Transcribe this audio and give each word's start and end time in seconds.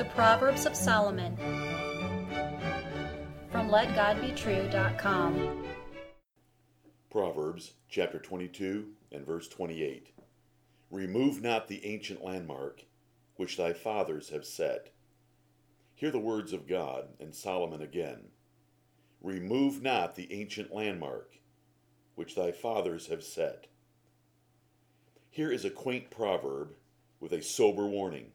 The 0.00 0.06
Proverbs 0.06 0.64
of 0.64 0.74
Solomon 0.74 1.36
from 3.52 3.68
LetGodBetrue.com. 3.68 5.64
Proverbs 7.10 7.74
chapter 7.86 8.18
22 8.18 8.92
and 9.12 9.26
verse 9.26 9.46
28. 9.48 10.14
Remove 10.90 11.42
not 11.42 11.68
the 11.68 11.84
ancient 11.84 12.24
landmark 12.24 12.84
which 13.36 13.58
thy 13.58 13.74
fathers 13.74 14.30
have 14.30 14.46
set. 14.46 14.88
Hear 15.94 16.10
the 16.10 16.18
words 16.18 16.54
of 16.54 16.66
God 16.66 17.08
and 17.20 17.34
Solomon 17.34 17.82
again. 17.82 18.28
Remove 19.20 19.82
not 19.82 20.14
the 20.14 20.32
ancient 20.32 20.74
landmark 20.74 21.34
which 22.14 22.34
thy 22.34 22.52
fathers 22.52 23.08
have 23.08 23.22
set. 23.22 23.66
Here 25.28 25.52
is 25.52 25.66
a 25.66 25.70
quaint 25.70 26.10
proverb 26.10 26.72
with 27.20 27.32
a 27.32 27.42
sober 27.42 27.86
warning. 27.86 28.32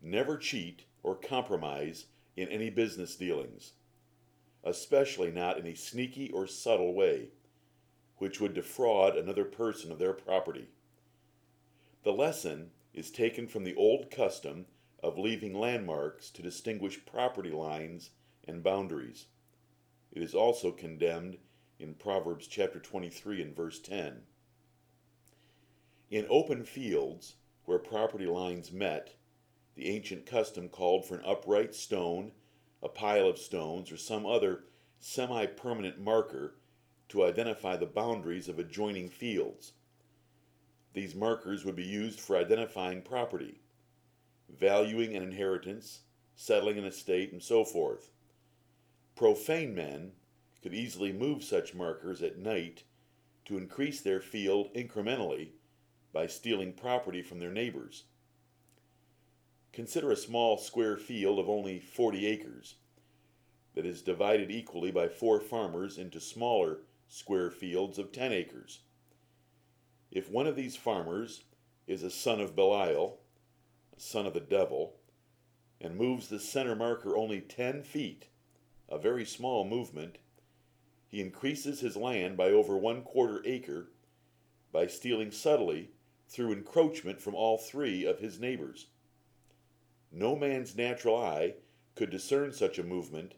Never 0.00 0.36
cheat 0.36 0.84
or 1.02 1.14
compromise 1.14 2.06
in 2.36 2.48
any 2.48 2.70
business 2.70 3.16
dealings, 3.16 3.72
especially 4.62 5.30
not 5.30 5.58
in 5.58 5.66
a 5.66 5.74
sneaky 5.74 6.30
or 6.30 6.46
subtle 6.46 6.94
way, 6.94 7.28
which 8.18 8.40
would 8.40 8.54
defraud 8.54 9.16
another 9.16 9.44
person 9.44 9.90
of 9.90 9.98
their 9.98 10.12
property. 10.12 10.68
The 12.04 12.12
lesson 12.12 12.70
is 12.94 13.10
taken 13.10 13.48
from 13.48 13.64
the 13.64 13.74
old 13.74 14.10
custom 14.10 14.66
of 15.02 15.18
leaving 15.18 15.54
landmarks 15.54 16.30
to 16.30 16.42
distinguish 16.42 17.04
property 17.06 17.50
lines 17.50 18.10
and 18.46 18.62
boundaries. 18.62 19.26
It 20.12 20.22
is 20.22 20.34
also 20.34 20.72
condemned 20.72 21.38
in 21.78 21.94
Proverbs 21.94 22.46
chapter 22.46 22.80
23 22.80 23.42
and 23.42 23.54
verse 23.54 23.78
10. 23.78 24.22
In 26.10 26.26
open 26.30 26.64
fields 26.64 27.34
where 27.66 27.78
property 27.78 28.26
lines 28.26 28.72
met, 28.72 29.14
the 29.78 29.88
ancient 29.88 30.26
custom 30.26 30.68
called 30.68 31.06
for 31.06 31.14
an 31.14 31.24
upright 31.24 31.72
stone, 31.72 32.32
a 32.82 32.88
pile 32.88 33.28
of 33.28 33.38
stones, 33.38 33.92
or 33.92 33.96
some 33.96 34.26
other 34.26 34.64
semi 34.98 35.46
permanent 35.46 36.00
marker 36.00 36.56
to 37.08 37.24
identify 37.24 37.76
the 37.76 37.86
boundaries 37.86 38.48
of 38.48 38.58
adjoining 38.58 39.08
fields. 39.08 39.74
These 40.94 41.14
markers 41.14 41.64
would 41.64 41.76
be 41.76 41.84
used 41.84 42.18
for 42.18 42.36
identifying 42.36 43.02
property, 43.02 43.60
valuing 44.48 45.14
an 45.14 45.22
inheritance, 45.22 46.00
settling 46.34 46.76
an 46.76 46.84
estate, 46.84 47.30
and 47.30 47.40
so 47.40 47.64
forth. 47.64 48.10
Profane 49.14 49.76
men 49.76 50.10
could 50.60 50.74
easily 50.74 51.12
move 51.12 51.44
such 51.44 51.72
markers 51.72 52.20
at 52.20 52.36
night 52.36 52.82
to 53.44 53.56
increase 53.56 54.00
their 54.00 54.20
field 54.20 54.74
incrementally 54.74 55.50
by 56.12 56.26
stealing 56.26 56.72
property 56.72 57.22
from 57.22 57.38
their 57.38 57.52
neighbors. 57.52 58.06
Consider 59.78 60.10
a 60.10 60.16
small 60.16 60.58
square 60.58 60.96
field 60.96 61.38
of 61.38 61.48
only 61.48 61.78
40 61.78 62.26
acres 62.26 62.74
that 63.76 63.86
is 63.86 64.02
divided 64.02 64.50
equally 64.50 64.90
by 64.90 65.06
four 65.06 65.38
farmers 65.38 65.98
into 65.98 66.18
smaller 66.18 66.80
square 67.06 67.48
fields 67.48 67.96
of 67.96 68.10
10 68.10 68.32
acres. 68.32 68.80
If 70.10 70.32
one 70.32 70.48
of 70.48 70.56
these 70.56 70.74
farmers 70.74 71.44
is 71.86 72.02
a 72.02 72.10
son 72.10 72.40
of 72.40 72.56
Belial, 72.56 73.20
a 73.96 74.00
son 74.00 74.26
of 74.26 74.34
the 74.34 74.40
devil, 74.40 74.96
and 75.80 75.96
moves 75.96 76.26
the 76.26 76.40
center 76.40 76.74
marker 76.74 77.16
only 77.16 77.40
10 77.40 77.84
feet, 77.84 78.26
a 78.88 78.98
very 78.98 79.24
small 79.24 79.64
movement, 79.64 80.18
he 81.06 81.20
increases 81.20 81.78
his 81.78 81.96
land 81.96 82.36
by 82.36 82.50
over 82.50 82.76
one 82.76 83.02
quarter 83.02 83.42
acre 83.44 83.92
by 84.72 84.88
stealing 84.88 85.30
subtly 85.30 85.90
through 86.28 86.52
encroachment 86.52 87.20
from 87.20 87.36
all 87.36 87.58
three 87.58 88.04
of 88.04 88.18
his 88.18 88.40
neighbors. 88.40 88.86
No 90.10 90.34
man's 90.34 90.76
natural 90.76 91.16
eye 91.16 91.54
could 91.94 92.10
discern 92.10 92.52
such 92.52 92.78
a 92.78 92.84
movement, 92.84 93.34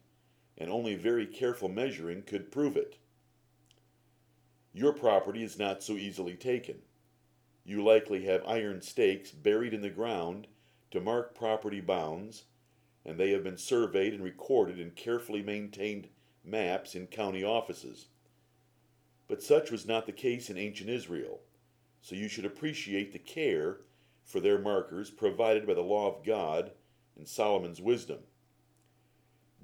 and 0.56 0.70
only 0.70 0.94
very 0.94 1.26
careful 1.26 1.68
measuring 1.68 2.22
could 2.22 2.52
prove 2.52 2.76
it. 2.76 2.96
Your 4.72 4.92
property 4.92 5.42
is 5.42 5.58
not 5.58 5.82
so 5.82 5.94
easily 5.94 6.36
taken. 6.36 6.82
You 7.64 7.82
likely 7.82 8.24
have 8.24 8.46
iron 8.46 8.82
stakes 8.82 9.30
buried 9.30 9.74
in 9.74 9.80
the 9.80 9.90
ground 9.90 10.46
to 10.90 11.00
mark 11.00 11.34
property 11.34 11.80
bounds, 11.80 12.44
and 13.04 13.18
they 13.18 13.30
have 13.30 13.42
been 13.42 13.58
surveyed 13.58 14.12
and 14.12 14.22
recorded 14.22 14.78
in 14.78 14.92
carefully 14.92 15.42
maintained 15.42 16.08
maps 16.44 16.94
in 16.94 17.06
county 17.06 17.42
offices. 17.42 18.06
But 19.28 19.42
such 19.42 19.70
was 19.70 19.86
not 19.86 20.06
the 20.06 20.12
case 20.12 20.50
in 20.50 20.56
ancient 20.56 20.90
Israel, 20.90 21.40
so 22.00 22.14
you 22.14 22.28
should 22.28 22.44
appreciate 22.44 23.12
the 23.12 23.18
care 23.18 23.80
for 24.30 24.40
their 24.40 24.58
markers 24.58 25.10
provided 25.10 25.66
by 25.66 25.74
the 25.74 25.80
law 25.80 26.08
of 26.08 26.24
God 26.24 26.70
and 27.16 27.26
Solomon's 27.26 27.80
wisdom. 27.80 28.20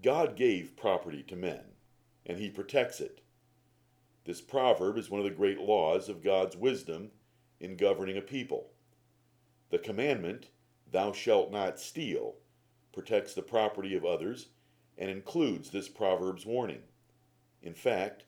God 0.03 0.37
gave 0.37 0.77
property 0.77 1.22
to 1.25 1.37
men, 1.37 1.62
and 2.27 2.38
he 2.38 2.50
protects 2.50 3.00
it. 3.00 3.21
This 4.25 4.41
proverb 4.41 4.99
is 4.99 5.09
one 5.09 5.21
of 5.21 5.25
the 5.25 5.31
great 5.31 5.60
laws 5.60 6.09
of 6.09 6.22
God's 6.22 6.56
wisdom 6.56 7.10
in 7.60 7.77
governing 7.77 8.16
a 8.16 8.22
people. 8.22 8.71
The 9.71 9.78
commandment, 9.78 10.49
Thou 10.91 11.12
shalt 11.12 11.50
not 11.50 11.81
steal, 11.81 12.34
protects 12.93 13.34
the 13.34 13.43
property 13.43 13.94
of 13.97 14.04
others 14.04 14.48
and 14.98 15.10
includes 15.10 15.71
this 15.71 15.88
proverb's 15.88 16.44
warning. 16.44 16.83
In 17.62 17.75
fact, 17.75 18.25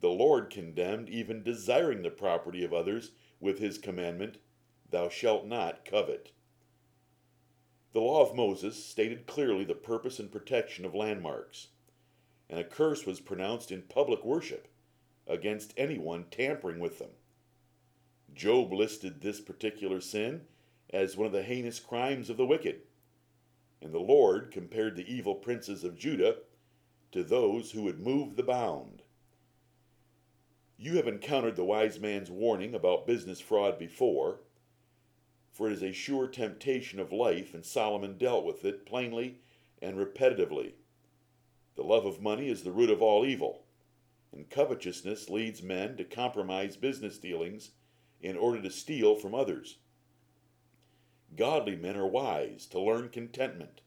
the 0.00 0.08
Lord 0.08 0.50
condemned 0.50 1.08
even 1.08 1.42
desiring 1.42 2.02
the 2.02 2.10
property 2.10 2.64
of 2.64 2.72
others 2.72 3.12
with 3.40 3.58
his 3.58 3.78
commandment, 3.78 4.38
Thou 4.90 5.08
shalt 5.08 5.46
not 5.46 5.84
covet. 5.84 6.32
The 7.92 8.00
law 8.00 8.28
of 8.28 8.36
Moses 8.36 8.84
stated 8.84 9.26
clearly 9.26 9.64
the 9.64 9.74
purpose 9.74 10.18
and 10.18 10.30
protection 10.30 10.84
of 10.84 10.94
landmarks, 10.94 11.68
and 12.50 12.58
a 12.58 12.64
curse 12.64 13.06
was 13.06 13.20
pronounced 13.20 13.70
in 13.70 13.82
public 13.82 14.24
worship 14.24 14.68
against 15.26 15.74
anyone 15.76 16.26
tampering 16.30 16.80
with 16.80 16.98
them. 16.98 17.10
Job 18.34 18.72
listed 18.72 19.20
this 19.20 19.40
particular 19.40 20.00
sin 20.00 20.42
as 20.90 21.16
one 21.16 21.26
of 21.26 21.32
the 21.32 21.42
heinous 21.42 21.80
crimes 21.80 22.28
of 22.28 22.36
the 22.36 22.46
wicked, 22.46 22.82
and 23.80 23.92
the 23.92 23.98
Lord 23.98 24.50
compared 24.50 24.96
the 24.96 25.12
evil 25.12 25.34
princes 25.34 25.84
of 25.84 25.98
Judah 25.98 26.38
to 27.12 27.22
those 27.22 27.70
who 27.70 27.82
would 27.82 28.00
move 28.00 28.36
the 28.36 28.42
bound. 28.42 29.02
You 30.76 30.96
have 30.96 31.06
encountered 31.06 31.54
the 31.56 31.64
wise 31.64 32.00
man's 32.00 32.30
warning 32.30 32.74
about 32.74 33.06
business 33.06 33.40
fraud 33.40 33.78
before, 33.78 34.40
for 35.54 35.68
it 35.68 35.72
is 35.72 35.82
a 35.84 35.92
sure 35.92 36.26
temptation 36.26 36.98
of 36.98 37.12
life, 37.12 37.54
and 37.54 37.64
Solomon 37.64 38.18
dealt 38.18 38.44
with 38.44 38.64
it 38.64 38.84
plainly 38.84 39.38
and 39.80 39.96
repetitively. 39.96 40.72
The 41.76 41.84
love 41.84 42.04
of 42.04 42.20
money 42.20 42.48
is 42.48 42.64
the 42.64 42.72
root 42.72 42.90
of 42.90 43.00
all 43.00 43.24
evil, 43.24 43.64
and 44.32 44.50
covetousness 44.50 45.30
leads 45.30 45.62
men 45.62 45.96
to 45.96 46.04
compromise 46.04 46.76
business 46.76 47.18
dealings 47.18 47.70
in 48.20 48.36
order 48.36 48.60
to 48.62 48.70
steal 48.70 49.14
from 49.14 49.32
others. 49.32 49.78
Godly 51.36 51.76
men 51.76 51.96
are 51.96 52.06
wise 52.06 52.66
to 52.66 52.80
learn 52.80 53.08
contentment, 53.08 53.80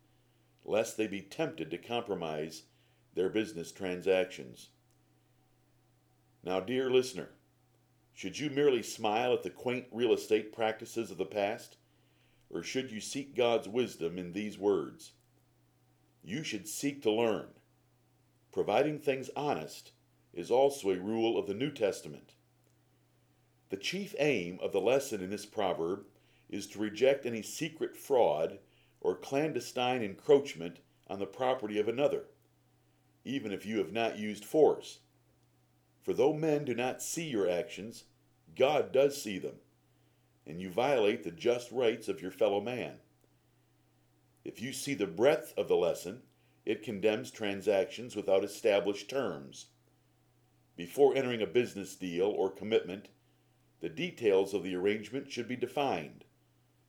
lest 0.64 0.96
they 0.96 1.08
be 1.08 1.22
tempted 1.22 1.70
to 1.72 1.78
compromise 1.78 2.64
their 3.14 3.30
business 3.30 3.74
transactions. 3.74 4.70
Now, 6.44 6.62
dear 6.62 6.90
listener, 6.90 7.32
should 8.18 8.40
you 8.40 8.50
merely 8.50 8.82
smile 8.82 9.32
at 9.32 9.44
the 9.44 9.50
quaint 9.52 9.86
real 9.92 10.12
estate 10.12 10.52
practices 10.52 11.12
of 11.12 11.20
the 11.20 11.26
past, 11.26 11.78
or 12.50 12.64
should 12.64 12.90
you 12.90 13.00
seek 13.00 13.36
God's 13.36 13.68
wisdom 13.68 14.18
in 14.18 14.34
these 14.34 14.58
words? 14.58 15.12
You 16.24 16.44
should 16.44 16.68
seek 16.68 17.04
to 17.04 17.12
learn. 17.12 17.50
Providing 18.52 18.98
things 18.98 19.30
honest 19.36 19.92
is 20.34 20.50
also 20.50 20.90
a 20.90 20.98
rule 20.98 21.38
of 21.38 21.46
the 21.46 21.54
New 21.54 21.70
Testament. 21.70 22.34
The 23.70 23.78
chief 23.78 24.16
aim 24.18 24.58
of 24.64 24.72
the 24.72 24.82
lesson 24.82 25.22
in 25.22 25.30
this 25.30 25.46
proverb 25.46 26.08
is 26.50 26.66
to 26.70 26.80
reject 26.80 27.28
any 27.28 27.44
secret 27.44 27.96
fraud 27.96 28.58
or 29.00 29.14
clandestine 29.14 30.02
encroachment 30.02 30.80
on 31.08 31.20
the 31.20 31.28
property 31.28 31.78
of 31.78 31.88
another, 31.88 32.24
even 33.24 33.52
if 33.52 33.64
you 33.64 33.78
have 33.78 33.94
not 33.94 34.18
used 34.18 34.44
force. 34.44 35.02
For 36.08 36.14
though 36.14 36.32
men 36.32 36.64
do 36.64 36.74
not 36.74 37.02
see 37.02 37.26
your 37.26 37.50
actions, 37.50 38.06
God 38.56 38.94
does 38.94 39.22
see 39.22 39.40
them, 39.40 39.56
and 40.46 40.62
you 40.62 40.70
violate 40.70 41.24
the 41.26 41.32
just 41.32 41.70
rights 41.70 42.08
of 42.08 42.22
your 42.22 42.32
fellow 42.32 42.62
man. 42.62 43.00
If 44.46 44.62
you 44.62 44.72
see 44.72 44.94
the 44.94 45.06
breadth 45.06 45.54
of 45.58 45.68
the 45.68 45.76
lesson, 45.76 46.22
it 46.66 46.82
condemns 46.82 47.30
transactions 47.30 48.16
without 48.16 48.46
established 48.46 49.10
terms. 49.10 49.66
Before 50.78 51.14
entering 51.14 51.42
a 51.42 51.46
business 51.46 51.94
deal 51.98 52.28
or 52.28 52.52
commitment, 52.52 53.10
the 53.82 53.90
details 53.90 54.54
of 54.54 54.64
the 54.64 54.78
arrangement 54.78 55.30
should 55.30 55.50
be 55.50 55.58
defined 55.58 56.24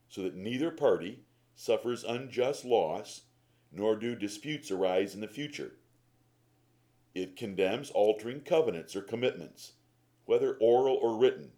so 0.07 0.21
that 0.21 0.37
neither 0.37 0.71
party 0.71 1.25
suffers 1.55 2.05
unjust 2.05 2.63
loss 2.63 3.23
nor 3.69 3.97
do 3.97 4.15
disputes 4.15 4.71
arise 4.71 5.13
in 5.13 5.19
the 5.19 5.27
future. 5.27 5.73
It 7.15 7.35
condemns 7.35 7.89
altering 7.89 8.41
covenants 8.41 8.95
or 8.95 9.01
commitments, 9.01 9.73
whether 10.25 10.55
oral 10.55 10.95
or 10.95 11.17
written, 11.17 11.51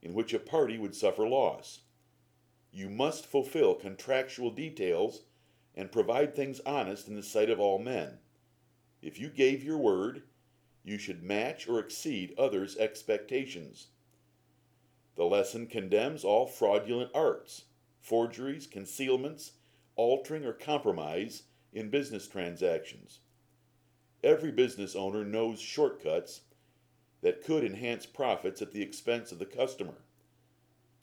in 0.00 0.14
which 0.14 0.32
a 0.32 0.38
party 0.38 0.78
would 0.78 0.94
suffer 0.94 1.28
loss. 1.28 1.80
You 2.72 2.88
must 2.88 3.26
fulfill 3.26 3.74
contractual 3.74 4.50
details 4.50 5.22
and 5.74 5.92
provide 5.92 6.34
things 6.34 6.60
honest 6.66 7.08
in 7.08 7.14
the 7.14 7.22
sight 7.22 7.50
of 7.50 7.60
all 7.60 7.78
men. 7.78 8.18
If 9.02 9.20
you 9.20 9.28
gave 9.28 9.62
your 9.62 9.78
word, 9.78 10.22
you 10.84 10.98
should 10.98 11.22
match 11.22 11.68
or 11.68 11.78
exceed 11.78 12.34
others' 12.38 12.76
expectations. 12.76 13.88
The 15.16 15.24
lesson 15.24 15.66
condemns 15.66 16.24
all 16.24 16.46
fraudulent 16.46 17.10
arts, 17.14 17.64
forgeries, 18.00 18.66
concealments, 18.66 19.52
altering, 19.96 20.44
or 20.44 20.52
compromise 20.52 21.42
in 21.72 21.90
business 21.90 22.26
transactions. 22.26 23.20
Every 24.24 24.50
business 24.50 24.96
owner 24.96 25.24
knows 25.24 25.60
shortcuts 25.60 26.40
that 27.20 27.44
could 27.44 27.64
enhance 27.64 28.04
profits 28.06 28.60
at 28.60 28.72
the 28.72 28.82
expense 28.82 29.30
of 29.30 29.38
the 29.38 29.46
customer. 29.46 30.02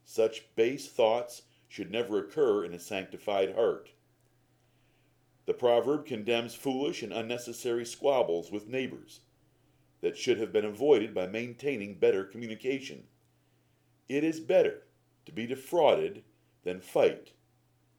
Such 0.03 0.53
base 0.55 0.89
thoughts 0.89 1.43
should 1.67 1.91
never 1.91 2.19
occur 2.19 2.65
in 2.65 2.73
a 2.73 2.79
sanctified 2.79 3.55
heart. 3.55 3.91
The 5.45 5.53
proverb 5.53 6.05
condemns 6.05 6.55
foolish 6.55 7.03
and 7.03 7.13
unnecessary 7.13 7.85
squabbles 7.85 8.51
with 8.51 8.67
neighbors 8.67 9.21
that 10.01 10.17
should 10.17 10.37
have 10.37 10.51
been 10.51 10.65
avoided 10.65 11.13
by 11.13 11.27
maintaining 11.27 11.95
better 11.95 12.23
communication. 12.23 13.07
It 14.09 14.23
is 14.23 14.39
better 14.39 14.83
to 15.25 15.31
be 15.31 15.47
defrauded 15.47 16.23
than 16.63 16.81
fight, 16.81 17.31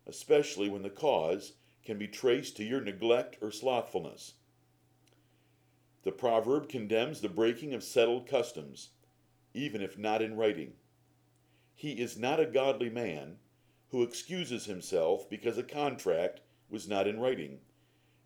especially 0.07 0.69
when 0.69 0.83
the 0.83 0.91
cause 0.91 1.55
can 1.85 1.99
be 1.99 2.07
traced 2.07 2.57
to 2.57 2.65
your 2.65 2.81
neglect 2.81 3.39
or 3.41 3.51
slothfulness. 3.51 4.35
The 6.07 6.13
proverb 6.13 6.69
condemns 6.69 7.21
the 7.21 7.29
breaking 7.29 7.75
of 7.75 7.83
settled 7.83 8.29
customs, 8.29 8.91
even 9.53 9.83
if 9.83 9.99
not 9.99 10.23
in 10.23 10.37
writing. 10.37 10.75
He 11.75 11.95
is 12.01 12.17
not 12.17 12.39
a 12.39 12.47
godly 12.47 12.89
man 12.89 13.39
who 13.89 14.05
excuses 14.05 14.67
himself 14.67 15.29
because 15.29 15.59
a 15.59 15.65
contract 15.65 16.43
was 16.71 16.87
not 16.87 17.09
in 17.09 17.19
writing, 17.19 17.59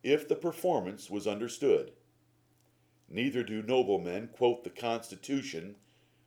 if 0.03 0.29
the 0.29 0.37
performance 0.37 1.09
was 1.09 1.27
understood. 1.27 1.93
Neither 3.09 3.43
do 3.43 3.62
noblemen 3.62 4.29
quote 4.29 4.62
the 4.62 4.69
Constitution 4.69 5.77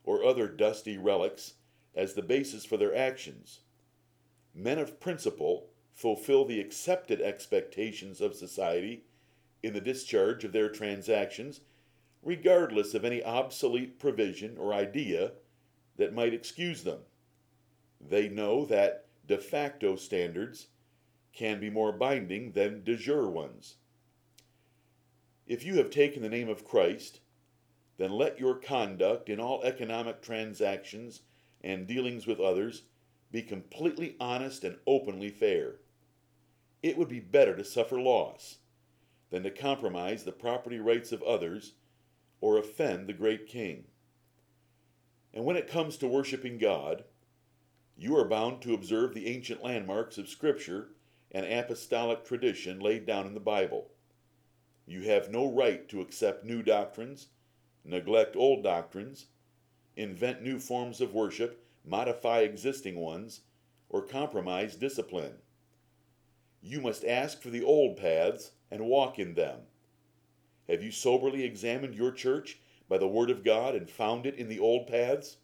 or 0.03 0.25
other 0.25 0.47
dusty 0.47 0.97
relics 0.97 1.53
as 1.93 2.15
the 2.15 2.23
basis 2.23 2.65
for 2.65 2.77
their 2.77 2.95
actions. 2.95 3.59
Men 4.55 4.79
of 4.79 4.99
principle 4.99 5.69
fulfill 5.93 6.45
the 6.45 6.59
accepted 6.59 7.21
expectations 7.21 8.21
of 8.21 8.33
society 8.33 9.03
in 9.63 9.73
the 9.73 9.81
discharge 9.81 10.43
of 10.43 10.51
their 10.51 10.69
transactions, 10.69 11.61
regardless 12.21 12.93
of 12.93 13.05
any 13.05 13.23
obsolete 13.23 13.97
provision 13.97 14.57
or 14.57 14.73
idea 14.73 15.31
that 15.95 16.13
might 16.13 16.33
excuse 16.33 16.83
them. 16.83 16.99
They 18.01 18.27
know 18.27 18.65
that 18.65 19.05
de 19.25 19.37
facto 19.37 19.95
standards 19.95 20.67
can 21.31 21.59
be 21.59 21.69
more 21.69 21.93
binding 21.93 22.51
than 22.51 22.83
de 22.83 22.97
jure 22.97 23.29
ones. 23.29 23.77
If 25.47 25.65
you 25.65 25.77
have 25.77 25.89
taken 25.89 26.21
the 26.21 26.29
name 26.29 26.49
of 26.49 26.65
Christ, 26.65 27.21
then 27.97 28.11
let 28.11 28.39
your 28.39 28.55
conduct 28.55 29.29
in 29.29 29.39
all 29.39 29.63
economic 29.63 30.21
transactions 30.21 31.21
and 31.61 31.87
dealings 31.87 32.27
with 32.27 32.39
others 32.39 32.83
be 33.31 33.41
completely 33.41 34.15
honest 34.19 34.63
and 34.63 34.77
openly 34.85 35.29
fair. 35.29 35.75
It 36.81 36.97
would 36.97 37.07
be 37.07 37.19
better 37.19 37.55
to 37.55 37.63
suffer 37.63 37.99
loss 37.99 38.57
than 39.33 39.41
to 39.41 39.49
compromise 39.49 40.23
the 40.23 40.31
property 40.31 40.79
rights 40.79 41.11
of 41.11 41.23
others 41.23 41.73
or 42.39 42.55
offend 42.55 43.07
the 43.07 43.13
great 43.13 43.47
King. 43.47 43.85
And 45.33 45.43
when 45.43 45.55
it 45.55 45.67
comes 45.67 45.97
to 45.97 46.07
worshiping 46.07 46.59
God, 46.59 47.03
you 47.97 48.15
are 48.15 48.27
bound 48.27 48.61
to 48.61 48.75
observe 48.75 49.15
the 49.15 49.25
ancient 49.25 49.63
landmarks 49.63 50.19
of 50.19 50.29
Scripture 50.29 50.89
and 51.31 51.47
apostolic 51.47 52.23
tradition 52.23 52.79
laid 52.79 53.07
down 53.07 53.25
in 53.25 53.33
the 53.33 53.39
Bible. 53.39 53.89
You 54.85 55.01
have 55.09 55.31
no 55.31 55.51
right 55.51 55.89
to 55.89 56.01
accept 56.01 56.45
new 56.45 56.61
doctrines, 56.61 57.29
neglect 57.83 58.35
old 58.35 58.63
doctrines, 58.63 59.25
invent 59.95 60.43
new 60.43 60.59
forms 60.59 61.01
of 61.01 61.15
worship, 61.15 61.65
modify 61.83 62.41
existing 62.41 62.99
ones, 62.99 63.41
or 63.89 64.03
compromise 64.03 64.75
discipline. 64.75 65.37
You 66.61 66.81
must 66.81 67.03
ask 67.03 67.41
for 67.41 67.49
the 67.49 67.63
old 67.63 67.97
paths 67.97 68.51
and 68.73 68.87
walk 68.87 69.19
in 69.19 69.35
them. 69.35 69.59
Have 70.67 70.81
you 70.81 70.89
soberly 70.89 71.43
examined 71.43 71.93
your 71.93 72.11
church 72.11 72.57
by 72.89 72.97
the 72.97 73.07
Word 73.07 73.29
of 73.29 73.43
God 73.43 73.75
and 73.75 73.87
found 73.87 74.25
it 74.25 74.33
in 74.33 74.49
the 74.49 74.59
old 74.59 74.87
paths? 74.87 75.37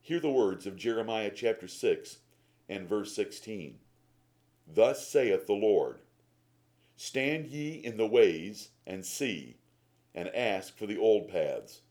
Hear 0.00 0.18
the 0.18 0.30
words 0.30 0.66
of 0.66 0.74
Jeremiah 0.74 1.30
chapter 1.34 1.68
6 1.68 2.20
and 2.70 2.88
verse 2.88 3.14
16. 3.14 3.78
Thus 4.66 5.06
saith 5.06 5.46
the 5.46 5.52
Lord 5.52 5.98
Stand 6.96 7.48
ye 7.48 7.72
in 7.72 7.98
the 7.98 8.06
ways, 8.06 8.70
and 8.86 9.04
see, 9.04 9.58
and 10.14 10.34
ask 10.34 10.74
for 10.74 10.86
the 10.86 10.98
old 10.98 11.28
paths. 11.28 11.82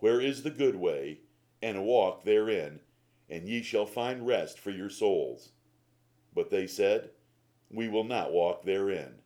Where 0.00 0.20
is 0.20 0.42
the 0.42 0.50
good 0.50 0.74
way? 0.74 1.20
And 1.62 1.84
walk 1.84 2.24
therein, 2.24 2.80
and 3.30 3.48
ye 3.48 3.62
shall 3.62 3.86
find 3.86 4.26
rest 4.26 4.58
for 4.58 4.72
your 4.72 4.90
souls. 4.90 5.52
But 6.34 6.50
they 6.50 6.66
said, 6.66 7.10
We 7.70 7.88
will 7.88 8.02
not 8.02 8.32
walk 8.32 8.64
therein. 8.64 9.20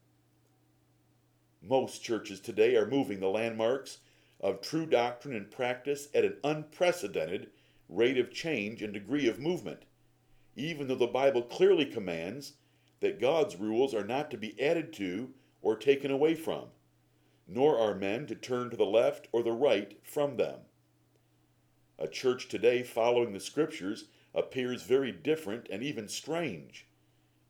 Most 1.63 2.03
churches 2.03 2.41
today 2.41 2.77
are 2.77 2.87
moving 2.87 3.21
the 3.21 3.29
landmarks 3.29 3.99
of 4.41 4.61
true 4.61 4.87
doctrine 4.87 5.35
and 5.35 5.51
practice 5.51 6.09
at 6.15 6.25
an 6.25 6.39
unprecedented 6.45 7.51
rate 7.89 8.17
of 8.19 8.33
change 8.33 8.83
and 8.83 8.93
degree 8.93 9.29
of 9.29 9.41
movement, 9.41 9.85
even 10.55 10.87
though 10.87 10.95
the 10.95 11.07
Bible 11.07 11.43
clearly 11.43 11.85
commands 11.85 12.55
that 13.01 13.21
God's 13.21 13.57
rules 13.57 13.95
are 13.95 14.05
not 14.05 14.31
to 14.31 14.37
be 14.37 14.61
added 14.61 14.93
to 14.95 15.35
or 15.61 15.77
taken 15.77 16.11
away 16.11 16.35
from, 16.35 16.69
nor 17.47 17.79
are 17.79 17.95
men 17.95 18.27
to 18.27 18.35
turn 18.35 18.71
to 18.71 18.77
the 18.77 18.87
left 18.87 19.29
or 19.33 19.43
the 19.43 19.53
right 19.53 19.99
from 20.05 20.37
them. 20.37 20.61
A 21.99 22.07
church 22.07 22.49
today 22.49 22.83
following 22.85 23.33
the 23.33 23.41
Scriptures 23.41 24.05
appears 24.35 24.85
very 24.85 25.11
different 25.11 25.67
and 25.71 25.83
even 25.83 26.07
strange, 26.07 26.87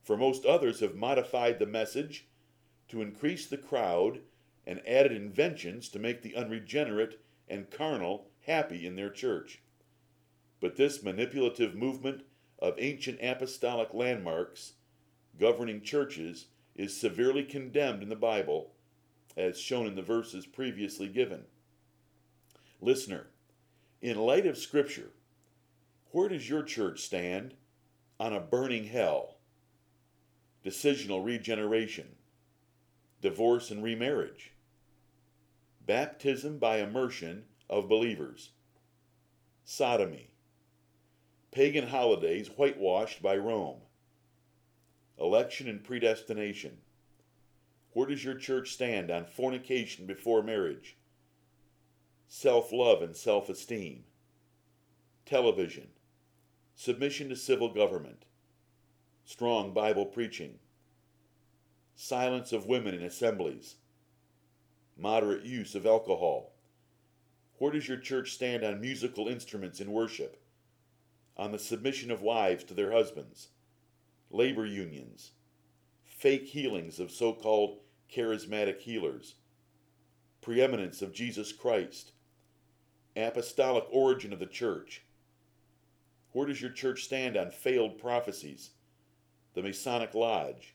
for 0.02 0.16
most 0.16 0.46
others 0.46 0.80
have 0.80 0.94
modified 0.94 1.58
the 1.58 1.66
message 1.66 2.26
to 2.88 3.02
increase 3.02 3.46
the 3.46 3.58
crowd 3.58 4.20
and 4.66 4.86
added 4.86 5.12
inventions 5.12 5.88
to 5.88 5.98
make 5.98 6.22
the 6.22 6.34
unregenerate 6.34 7.20
and 7.48 7.70
carnal 7.70 8.28
happy 8.46 8.86
in 8.86 8.96
their 8.96 9.10
church. 9.10 9.62
But 10.60 10.76
this 10.76 11.02
manipulative 11.02 11.74
movement 11.74 12.22
of 12.58 12.74
ancient 12.78 13.20
apostolic 13.22 13.94
landmarks 13.94 14.72
governing 15.38 15.82
churches 15.82 16.46
is 16.74 16.96
severely 16.96 17.44
condemned 17.44 18.02
in 18.02 18.08
the 18.08 18.16
Bible, 18.16 18.72
as 19.36 19.58
shown 19.58 19.86
in 19.86 19.94
the 19.94 20.02
verses 20.02 20.46
previously 20.46 21.08
given. 21.08 21.44
Listener, 22.80 23.26
in 24.00 24.16
light 24.16 24.46
of 24.46 24.58
Scripture, 24.58 25.10
where 26.10 26.28
does 26.28 26.48
your 26.48 26.62
church 26.62 27.00
stand 27.00 27.54
on 28.18 28.32
a 28.32 28.40
burning 28.40 28.84
hell, 28.84 29.36
decisional 30.64 31.24
regeneration, 31.24 32.06
divorce 33.20 33.70
and 33.70 33.82
remarriage, 33.82 34.52
baptism 35.84 36.58
by 36.58 36.78
immersion 36.78 37.44
of 37.68 37.88
believers, 37.88 38.50
sodomy, 39.64 40.30
pagan 41.50 41.88
holidays 41.88 42.48
whitewashed 42.56 43.22
by 43.22 43.36
Rome, 43.36 43.80
election 45.18 45.68
and 45.68 45.82
predestination. 45.82 46.78
Where 47.92 48.06
does 48.06 48.22
your 48.24 48.36
church 48.36 48.72
stand 48.72 49.10
on 49.10 49.24
fornication 49.24 50.06
before 50.06 50.42
marriage? 50.42 50.96
Self 52.28 52.72
love 52.72 53.02
and 53.02 53.16
self 53.16 53.48
esteem. 53.48 54.04
Television. 55.26 55.88
Submission 56.76 57.28
to 57.30 57.36
civil 57.36 57.72
government. 57.72 58.24
Strong 59.24 59.72
Bible 59.72 60.06
preaching. 60.06 60.58
Silence 62.00 62.52
of 62.52 62.66
women 62.66 62.94
in 62.94 63.02
assemblies. 63.02 63.74
Moderate 64.96 65.44
use 65.44 65.74
of 65.74 65.84
alcohol. 65.84 66.52
Where 67.58 67.72
does 67.72 67.88
your 67.88 67.96
church 67.96 68.34
stand 68.34 68.62
on 68.62 68.80
musical 68.80 69.26
instruments 69.26 69.80
in 69.80 69.90
worship? 69.90 70.40
On 71.36 71.50
the 71.50 71.58
submission 71.58 72.12
of 72.12 72.22
wives 72.22 72.62
to 72.64 72.74
their 72.74 72.92
husbands? 72.92 73.48
labor 74.30 74.64
unions, 74.64 75.32
fake 76.04 76.44
healings 76.44 77.00
of 77.00 77.10
so 77.10 77.32
called 77.32 77.80
charismatic 78.14 78.78
healers, 78.78 79.34
preeminence 80.40 81.02
of 81.02 81.12
Jesus 81.12 81.50
Christ, 81.50 82.12
apostolic 83.16 83.84
origin 83.90 84.32
of 84.32 84.38
the 84.38 84.46
church. 84.46 85.02
Where 86.30 86.46
does 86.46 86.60
your 86.60 86.70
church 86.70 87.02
stand 87.02 87.36
on 87.36 87.50
failed 87.50 87.98
prophecies, 87.98 88.70
the 89.54 89.62
Masonic 89.62 90.14
Lodge, 90.14 90.74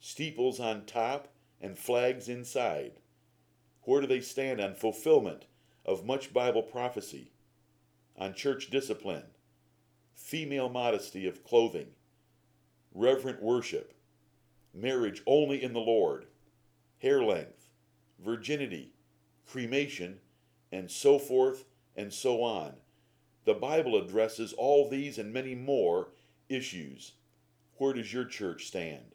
steeples 0.00 0.58
on 0.58 0.84
top 0.84 1.28
and 1.60 1.78
flags 1.78 2.28
inside? 2.28 2.92
Where 3.82 4.00
do 4.00 4.06
they 4.06 4.20
stand 4.20 4.60
on 4.60 4.74
fulfillment 4.74 5.44
of 5.84 6.04
much 6.04 6.32
Bible 6.32 6.62
prophecy, 6.62 7.30
on 8.16 8.34
church 8.34 8.70
discipline, 8.70 9.24
female 10.14 10.68
modesty 10.68 11.26
of 11.26 11.44
clothing, 11.44 11.88
reverent 12.94 13.42
worship, 13.42 13.94
marriage 14.74 15.22
only 15.26 15.62
in 15.62 15.72
the 15.72 15.80
Lord, 15.80 16.26
hair 16.98 17.22
length, 17.22 17.70
virginity, 18.18 18.92
cremation, 19.46 20.20
and 20.70 20.90
so 20.90 21.18
forth 21.18 21.64
and 21.96 22.12
so 22.12 22.42
on. 22.42 22.74
The 23.44 23.54
Bible 23.54 23.96
addresses 23.96 24.52
all 24.52 24.88
these 24.88 25.18
and 25.18 25.32
many 25.32 25.54
more 25.54 26.08
issues. 26.48 27.12
Where 27.78 27.94
does 27.94 28.12
your 28.12 28.26
church 28.26 28.66
stand? 28.66 29.14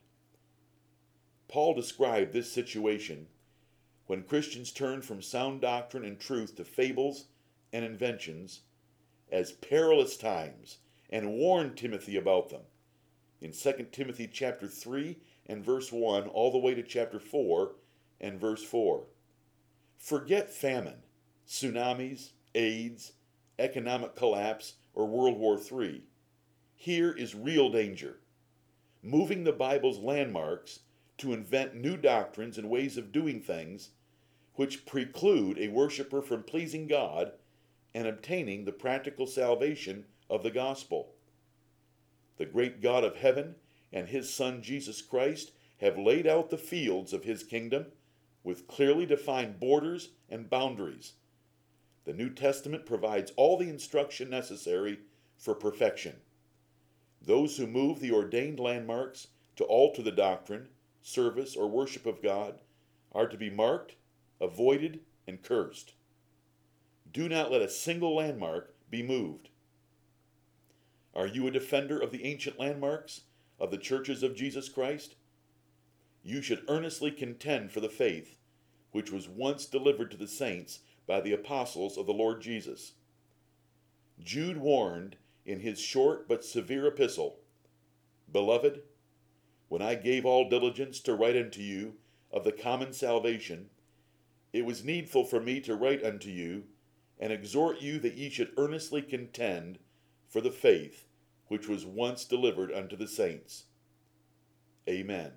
Paul 1.47 1.73
described 1.73 2.33
this 2.33 2.51
situation 2.51 3.27
when 4.07 4.23
Christians 4.23 4.71
turned 4.71 5.05
from 5.05 5.21
sound 5.21 5.61
doctrine 5.61 6.05
and 6.05 6.19
truth 6.19 6.55
to 6.55 6.63
fables 6.63 7.25
and 7.73 7.83
inventions 7.83 8.61
as 9.31 9.51
perilous 9.51 10.17
times 10.17 10.77
and 11.09 11.33
warned 11.33 11.77
Timothy 11.77 12.17
about 12.17 12.49
them. 12.49 12.61
In 13.41 13.51
2 13.51 13.87
Timothy 13.91 14.27
chapter 14.31 14.67
3 14.67 15.17
and 15.47 15.63
verse 15.63 15.91
1 15.91 16.27
all 16.27 16.51
the 16.51 16.57
way 16.57 16.73
to 16.73 16.83
chapter 16.83 17.19
4 17.19 17.75
and 18.21 18.39
verse 18.39 18.63
4. 18.63 19.05
Forget 19.97 20.49
famine, 20.49 21.03
tsunamis, 21.47 22.31
AIDS, 22.53 23.13
economic 23.59 24.15
collapse, 24.15 24.75
or 24.93 25.07
World 25.07 25.37
War 25.37 25.59
III. 25.59 26.03
Here 26.75 27.11
is 27.11 27.35
real 27.35 27.69
danger. 27.69 28.19
Moving 29.03 29.43
the 29.43 29.51
Bible's 29.51 29.99
landmarks 29.99 30.79
to 31.17 31.33
invent 31.33 31.75
new 31.75 31.97
doctrines 31.97 32.57
and 32.57 32.69
ways 32.69 32.97
of 32.97 33.11
doing 33.11 33.41
things 33.41 33.89
which 34.55 34.85
preclude 34.85 35.57
a 35.57 35.67
worshiper 35.67 36.21
from 36.21 36.43
pleasing 36.43 36.87
God 36.87 37.33
and 37.93 38.07
obtaining 38.07 38.65
the 38.65 38.71
practical 38.71 39.27
salvation 39.27 40.05
of 40.29 40.43
the 40.43 40.51
gospel. 40.51 41.13
The 42.37 42.45
great 42.45 42.81
God 42.81 43.03
of 43.03 43.17
heaven 43.17 43.55
and 43.93 44.09
his 44.09 44.33
Son 44.33 44.61
Jesus 44.61 45.01
Christ 45.01 45.51
have 45.77 45.97
laid 45.97 46.27
out 46.27 46.49
the 46.49 46.57
fields 46.57 47.13
of 47.13 47.23
his 47.23 47.43
kingdom 47.43 47.87
with 48.43 48.67
clearly 48.67 49.05
defined 49.05 49.59
borders 49.59 50.09
and 50.29 50.49
boundaries. 50.49 51.13
The 52.05 52.13
New 52.13 52.29
Testament 52.29 52.85
provides 52.85 53.31
all 53.35 53.57
the 53.57 53.69
instruction 53.69 54.29
necessary 54.29 54.99
for 55.37 55.55
perfection. 55.55 56.17
Those 57.21 57.57
who 57.57 57.67
move 57.67 57.99
the 57.99 58.11
ordained 58.11 58.59
landmarks 58.59 59.27
to 59.55 59.63
alter 59.63 60.01
the 60.01 60.11
doctrine, 60.11 60.67
service, 61.05 61.55
or 61.55 61.67
worship 61.67 62.07
of 62.07 62.23
God 62.23 62.55
are 63.11 63.27
to 63.27 63.37
be 63.37 63.49
marked, 63.49 63.95
avoided, 64.41 65.01
and 65.27 65.43
cursed. 65.43 65.93
Do 67.13 67.29
not 67.29 67.51
let 67.51 67.61
a 67.61 67.69
single 67.69 68.15
landmark 68.15 68.73
be 68.89 69.03
moved. 69.03 69.49
Are 71.13 71.27
you 71.27 71.47
a 71.47 71.51
defender 71.51 71.99
of 71.99 72.11
the 72.11 72.25
ancient 72.25 72.59
landmarks 72.59 73.21
of 73.59 73.69
the 73.69 73.77
churches 73.77 74.23
of 74.23 74.35
Jesus 74.35 74.67
Christ? 74.67 75.15
You 76.23 76.41
should 76.41 76.65
earnestly 76.67 77.11
contend 77.11 77.71
for 77.71 77.79
the 77.79 77.87
faith 77.87 78.39
which 78.91 79.11
was 79.11 79.29
once 79.29 79.65
delivered 79.65 80.09
to 80.09 80.17
the 80.17 80.27
saints 80.27 80.79
by 81.05 81.21
the 81.21 81.33
apostles 81.33 81.97
of 81.97 82.07
the 82.07 82.13
Lord 82.13 82.41
Jesus. 82.41 82.93
Jude 84.23 84.57
warned 84.57 85.17
in 85.45 85.59
his 85.59 85.79
short 85.79 86.27
but 86.27 86.43
severe 86.43 86.87
epistle 86.87 87.37
Beloved, 88.31 88.81
when 89.67 89.81
I 89.81 89.95
gave 89.95 90.25
all 90.25 90.49
diligence 90.49 90.99
to 91.01 91.15
write 91.15 91.35
unto 91.35 91.61
you 91.61 91.95
of 92.31 92.43
the 92.43 92.51
common 92.51 92.93
salvation, 92.93 93.69
it 94.53 94.65
was 94.65 94.83
needful 94.83 95.25
for 95.25 95.39
me 95.39 95.59
to 95.61 95.75
write 95.75 96.03
unto 96.03 96.29
you 96.29 96.63
and 97.19 97.31
exhort 97.31 97.81
you 97.81 97.99
that 97.99 98.15
ye 98.15 98.29
should 98.29 98.51
earnestly 98.57 99.01
contend 99.01 99.79
for 100.27 100.41
the 100.41 100.51
faith 100.51 101.07
which 101.47 101.67
was 101.67 101.85
once 101.85 102.25
delivered 102.25 102.71
unto 102.71 102.95
the 102.95 103.07
saints. 103.07 103.65
Amen. 104.87 105.31